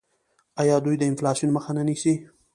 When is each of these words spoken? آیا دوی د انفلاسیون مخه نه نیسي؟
آیا 0.61 0.75
دوی 0.85 0.95
د 0.99 1.03
انفلاسیون 1.09 1.49
مخه 1.57 1.71
نه 1.77 1.83
نیسي؟ 1.87 2.13